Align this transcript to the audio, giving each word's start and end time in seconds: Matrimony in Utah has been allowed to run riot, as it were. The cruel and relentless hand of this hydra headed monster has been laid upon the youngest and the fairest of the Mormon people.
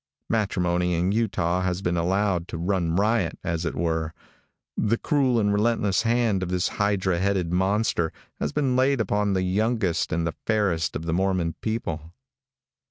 Matrimony 0.29 0.95
in 0.95 1.11
Utah 1.11 1.61
has 1.61 1.83
been 1.83 1.95
allowed 1.95 2.47
to 2.47 2.57
run 2.57 2.95
riot, 2.95 3.37
as 3.43 3.65
it 3.65 3.75
were. 3.75 4.15
The 4.75 4.97
cruel 4.97 5.39
and 5.39 5.53
relentless 5.53 6.01
hand 6.01 6.41
of 6.41 6.49
this 6.49 6.69
hydra 6.69 7.19
headed 7.19 7.53
monster 7.53 8.11
has 8.39 8.51
been 8.51 8.75
laid 8.75 8.99
upon 8.99 9.33
the 9.33 9.43
youngest 9.43 10.11
and 10.11 10.25
the 10.25 10.33
fairest 10.47 10.95
of 10.95 11.05
the 11.05 11.13
Mormon 11.13 11.53
people. 11.61 12.13